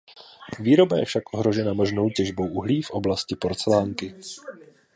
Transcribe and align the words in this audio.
Výroba 0.59 0.97
je 0.97 1.05
však 1.05 1.33
ohrožena 1.33 1.73
možnou 1.73 2.09
těžbou 2.09 2.47
uhlí 2.47 2.81
v 2.81 2.91
oblasti 2.91 3.35
porcelánky. 3.35 4.15